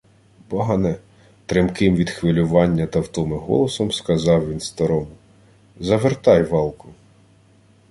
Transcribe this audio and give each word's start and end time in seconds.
—Бане!— 0.49 0.99
тремким 1.45 1.95
від 1.95 2.09
хвилювання 2.09 2.87
та 2.87 2.99
втоми 2.99 3.37
голосом 3.37 3.91
сказав 3.91 4.49
він 4.51 4.59
старому.— 4.59 5.07
Завертай 5.79 6.43
валку. 6.43 6.89